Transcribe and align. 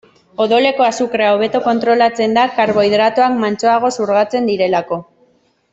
Odoleko 0.45 0.85
azukrea 0.85 1.27
hobeto 1.35 1.61
kontrolatzen 1.67 2.33
da, 2.39 2.47
karbohidratoak 2.57 3.37
mantsoago 3.45 3.93
xurgatzen 3.99 4.51
direlako. 4.53 4.99